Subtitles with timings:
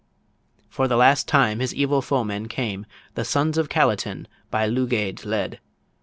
[0.67, 5.59] For the last time his evil foemen came; The sons of Calatin by Lugaid led.